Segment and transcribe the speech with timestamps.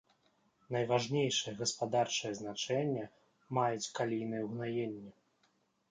[0.75, 3.05] Найважнейшае гаспадарчае значэнне
[3.59, 5.09] маюць калійныя ўгнаенні.